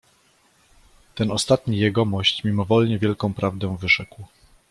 "Ten 1.15 1.31
ostatni 1.31 1.77
Jegomość 1.77 2.43
mimowolnie 2.43 2.99
wielką 2.99 3.33
prawdę 3.33 3.77
wyrzekł." 3.77 4.23